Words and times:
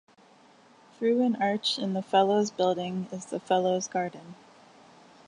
Through 0.97 1.21
an 1.21 1.35
arch 1.39 1.77
in 1.77 1.93
the 1.93 2.01
Fellows' 2.01 2.49
Building 2.49 3.07
is 3.11 3.25
the 3.25 3.39
Fellows' 3.39 3.87
Garden. 3.87 4.33